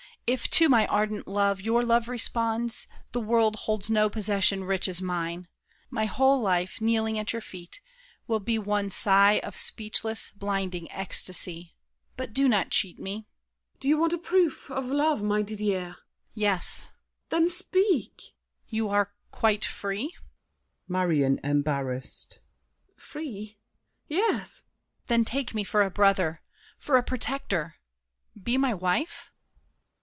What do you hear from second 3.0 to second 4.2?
The world holds no